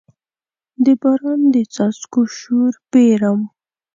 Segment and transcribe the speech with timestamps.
[0.83, 3.39] د باران د څاڅکو شور پیرم